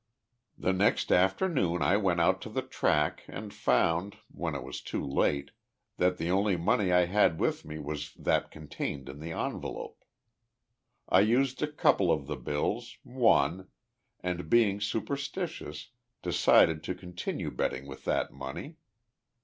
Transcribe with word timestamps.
"The 0.57 0.73
next 0.73 1.11
afternoon 1.11 1.83
I 1.83 1.95
went 1.95 2.19
out 2.21 2.41
to 2.41 2.49
the 2.49 2.63
track 2.63 3.23
and 3.27 3.53
found, 3.53 4.17
when 4.31 4.55
it 4.55 4.63
was 4.63 4.81
too 4.81 5.05
late, 5.05 5.51
that 5.97 6.17
the 6.17 6.31
only 6.31 6.57
money 6.57 6.91
I 6.91 7.05
had 7.05 7.39
with 7.39 7.65
me 7.65 7.77
was 7.77 8.11
that 8.15 8.49
contained 8.49 9.07
in 9.09 9.19
the 9.19 9.31
envelope. 9.31 10.03
I 11.07 11.19
used 11.19 11.61
a 11.61 11.71
couple 11.71 12.11
of 12.11 12.25
the 12.25 12.35
bills, 12.35 12.97
won, 13.03 13.67
and, 14.19 14.49
being 14.49 14.81
superstitious, 14.81 15.89
decided 16.23 16.83
to 16.85 16.95
continue 16.95 17.51
betting 17.51 17.85
with 17.87 18.03
that 18.05 18.33
money. 18.33 18.77